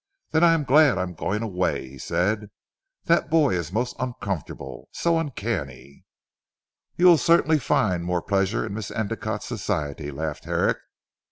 "Then 0.31 0.43
I 0.43 0.55
am 0.55 0.63
glad 0.63 0.97
I 0.97 1.03
am 1.03 1.13
going 1.13 1.43
away," 1.43 1.87
he 1.89 1.99
said, 1.99 2.49
"that 3.03 3.29
boy 3.29 3.53
is 3.53 3.71
most 3.71 3.95
uncomfortable 3.99 4.89
so 4.91 5.19
uncanny." 5.19 6.05
"You 6.95 7.05
will 7.05 7.19
certainly 7.19 7.59
find 7.59 8.03
more 8.03 8.23
pleasure 8.23 8.65
in 8.65 8.73
Miss 8.73 8.89
Endicotte's 8.89 9.45
society!" 9.45 10.09
laughed 10.09 10.45
Herrick. 10.45 10.79